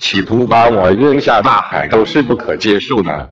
[0.00, 3.30] 企图把我扔下大海都是不可接受的。